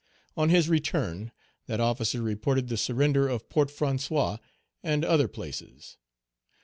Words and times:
On 0.35 0.49
his 0.49 0.67
return, 0.67 1.31
that 1.67 1.79
officer 1.79 2.23
reported 2.23 2.69
the 2.69 2.75
surrender 2.77 3.27
of 3.27 3.47
Port 3.49 3.69
François 3.69 4.39
and 4.81 5.05
other 5.05 5.27
places. 5.27 5.97